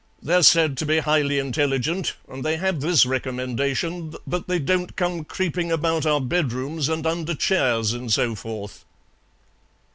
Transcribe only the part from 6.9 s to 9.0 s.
under chairs, and so forth."